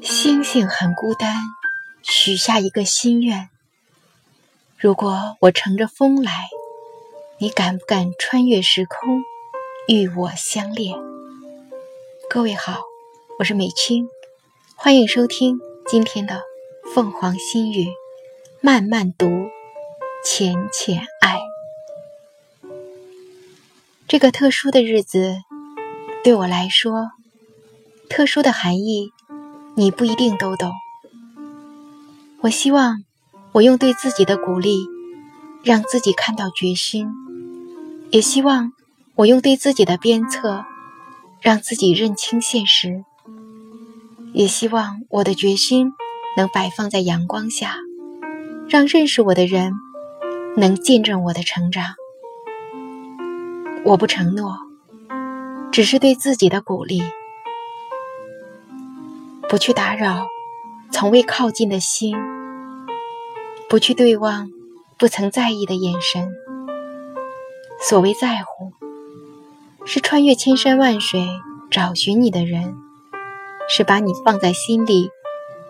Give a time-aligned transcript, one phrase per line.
[0.00, 1.34] 星星很孤单，
[2.02, 3.48] 许下一个心愿。
[4.78, 6.48] 如果我乘着风来，
[7.38, 9.22] 你敢不敢穿越时空，
[9.88, 10.98] 与我相恋？
[12.28, 12.80] 各位好，
[13.38, 14.08] 我是美青，
[14.74, 16.42] 欢迎收听今天的
[16.94, 17.84] 《凤凰心语》，
[18.60, 19.26] 慢慢读，
[20.24, 21.40] 浅浅爱。
[24.06, 25.36] 这个特殊的日子，
[26.26, 27.12] 对我来说，
[28.10, 29.12] 特殊的含义，
[29.76, 30.72] 你不一定都懂。
[32.40, 33.04] 我希望。
[33.52, 34.88] 我用对自己的鼓励，
[35.62, 37.06] 让自己看到决心；
[38.10, 38.72] 也希望
[39.14, 40.64] 我用对自己的鞭策，
[41.40, 43.04] 让自己认清现实；
[44.32, 45.92] 也希望我的决心
[46.36, 47.76] 能摆放在阳光下，
[48.68, 49.72] 让认识我的人
[50.56, 51.94] 能见证我的成长。
[53.84, 54.65] 我不承诺，
[55.72, 57.02] 只是对自己的鼓励，
[59.48, 60.26] 不去打扰
[60.90, 62.16] 从未靠近的心。
[63.68, 64.52] 不去对望
[64.96, 66.32] 不曾在意的眼神。
[67.80, 68.72] 所谓在乎，
[69.84, 71.26] 是穿越千山万水
[71.68, 72.76] 找寻你的人，
[73.68, 75.10] 是把你放在心里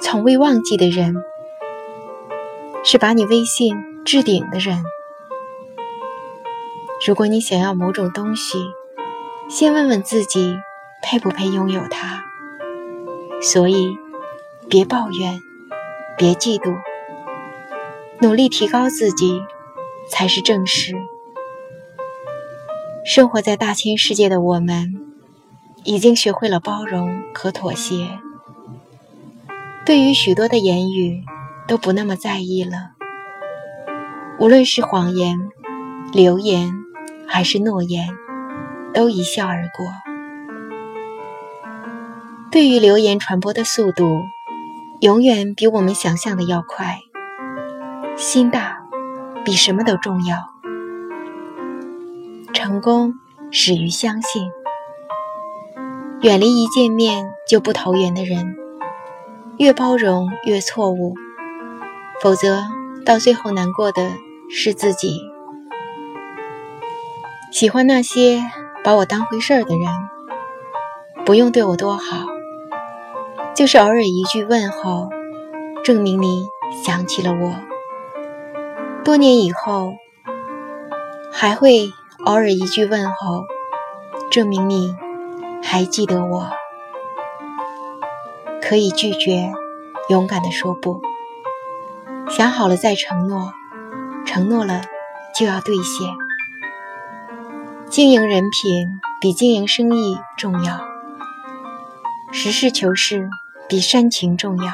[0.00, 1.14] 从未忘记的人，
[2.84, 4.84] 是把你微信置顶的人。
[7.06, 8.58] 如果你想要某种东西，
[9.48, 10.56] 先问问自己
[11.02, 12.24] 配不配拥有它。
[13.42, 13.96] 所以，
[14.68, 15.40] 别抱怨，
[16.16, 16.76] 别嫉妒。
[18.20, 19.42] 努力提高自己，
[20.08, 20.94] 才是正事。
[23.04, 24.94] 生活在大千世界的我们，
[25.84, 28.18] 已经学会了包容和妥协，
[29.84, 31.22] 对于许多的言语
[31.68, 32.92] 都不那么在意了。
[34.38, 35.36] 无论是谎言、
[36.14, 36.72] 流言
[37.28, 38.08] 还是诺言，
[38.94, 39.86] 都一笑而过。
[42.50, 44.22] 对于流言传播的速度，
[45.00, 47.00] 永远比我们想象的要快。
[48.16, 48.78] 心大，
[49.44, 50.38] 比什么都重要。
[52.52, 53.14] 成功
[53.50, 54.48] 始于相信。
[56.20, 58.56] 远离一见面就不投缘的人，
[59.58, 61.14] 越包容越错误。
[62.22, 62.62] 否则，
[63.04, 64.12] 到最后难过的
[64.48, 65.20] 是自己。
[67.50, 68.42] 喜欢那些
[68.84, 69.88] 把我当回事儿的人，
[71.24, 72.26] 不用对我多好，
[73.56, 75.08] 就是偶尔一句问候，
[75.82, 76.46] 证明你
[76.84, 77.54] 想起了我。
[79.02, 79.94] 多年以后，
[81.32, 81.88] 还会
[82.26, 83.44] 偶尔一句问候，
[84.30, 84.94] 证明你
[85.62, 86.50] 还记得我。
[88.60, 89.50] 可以拒绝，
[90.10, 91.00] 勇敢的说不。
[92.28, 93.54] 想好了再承诺，
[94.26, 94.82] 承诺了
[95.34, 96.23] 就要兑现。
[97.94, 100.80] 经营人品比经营生意重要，
[102.32, 103.30] 实事求是
[103.68, 104.72] 比煽情重要，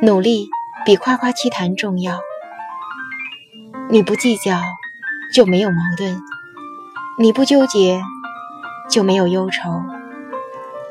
[0.00, 0.48] 努力
[0.86, 2.20] 比夸夸其谈重要。
[3.90, 4.58] 你不计较，
[5.34, 6.18] 就没有矛盾；
[7.18, 8.00] 你不纠结，
[8.88, 9.82] 就没有忧愁。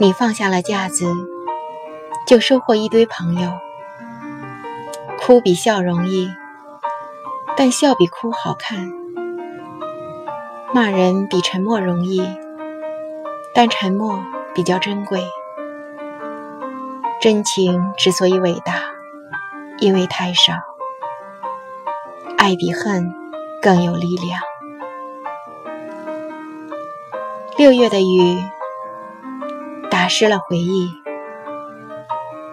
[0.00, 1.06] 你放下了架子，
[2.26, 3.52] 就收获一堆朋友。
[5.16, 6.28] 哭比笑容易，
[7.56, 9.01] 但笑比哭好看。
[10.74, 12.26] 骂人比沉默容易，
[13.54, 14.24] 但沉默
[14.54, 15.22] 比较珍贵。
[17.20, 18.80] 真情之所以伟大，
[19.80, 20.54] 因为太少。
[22.38, 23.12] 爱比恨
[23.60, 24.40] 更有力量。
[27.58, 28.42] 六月的雨
[29.90, 30.90] 打湿了回忆，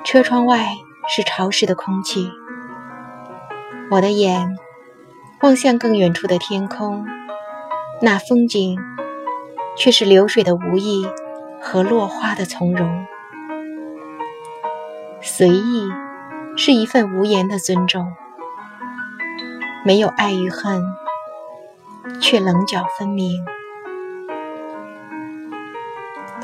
[0.03, 0.75] 车窗外
[1.07, 2.30] 是潮湿的空气。
[3.90, 4.57] 我的眼
[5.41, 7.07] 望向更远处的天空，
[8.01, 8.79] 那风景
[9.77, 11.07] 却是流水的无意
[11.61, 13.05] 和落花的从容。
[15.21, 15.89] 随意
[16.55, 18.13] 是一份无言的尊重。
[19.85, 20.83] 没有爱与恨，
[22.21, 23.45] 却棱角分明。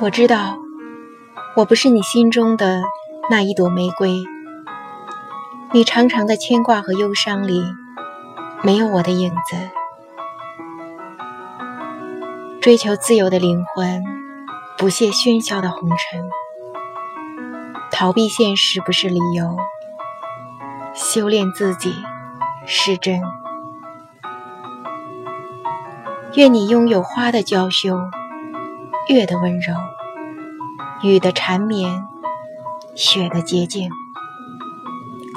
[0.02, 0.58] 我知道，
[1.58, 2.82] 我不是你心中的
[3.30, 4.24] 那一朵玫瑰。
[5.74, 7.62] 你长长的牵挂和忧伤里，
[8.62, 9.58] 没有我的影子。
[12.66, 14.04] 追求自由的灵魂，
[14.76, 16.28] 不屑喧嚣的红尘。
[17.92, 19.56] 逃避现实不是理由，
[20.96, 21.94] 修炼自己。
[22.66, 23.22] 是真。
[26.34, 28.00] 愿你拥有花的娇羞，
[29.10, 29.76] 月的温柔，
[31.04, 32.04] 雨的缠绵，
[32.96, 33.92] 雪的洁净。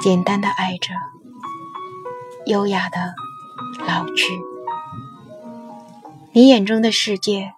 [0.01, 0.95] 简单的爱着，
[2.47, 3.13] 优雅的
[3.85, 4.48] 老去。
[6.31, 7.53] 你眼中的世界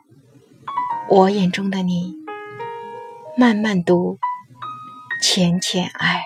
[1.09, 2.15] 我眼中的你
[3.37, 4.17] 慢慢读
[5.21, 6.20] 浅浅爱。